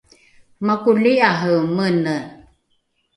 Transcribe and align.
makoli’are 0.67 1.53
mene 1.77 2.15